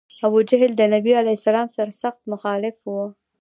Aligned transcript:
ابوجهل 0.25 0.71
د 0.77 0.81
نبي 0.93 1.11
علیه 1.21 1.37
السلام 1.39 1.67
سر 1.75 1.89
سخت 2.01 2.21
مخالف 2.33 2.75
و. 2.87 2.93